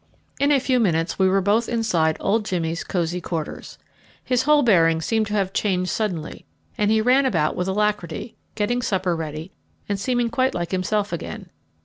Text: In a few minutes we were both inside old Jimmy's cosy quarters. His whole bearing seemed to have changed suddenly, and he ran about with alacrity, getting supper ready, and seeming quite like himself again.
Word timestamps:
In 0.39 0.51
a 0.51 0.59
few 0.59 0.79
minutes 0.79 1.19
we 1.19 1.29
were 1.29 1.41
both 1.41 1.69
inside 1.69 2.17
old 2.19 2.43
Jimmy's 2.43 2.83
cosy 2.83 3.21
quarters. 3.21 3.77
His 4.23 4.41
whole 4.41 4.63
bearing 4.63 4.99
seemed 4.99 5.27
to 5.27 5.33
have 5.35 5.53
changed 5.53 5.91
suddenly, 5.91 6.43
and 6.75 6.89
he 6.89 7.01
ran 7.01 7.27
about 7.27 7.55
with 7.55 7.67
alacrity, 7.67 8.35
getting 8.55 8.81
supper 8.81 9.15
ready, 9.15 9.51
and 9.87 9.99
seeming 9.99 10.31
quite 10.31 10.55
like 10.55 10.71
himself 10.71 11.13
again. 11.13 11.51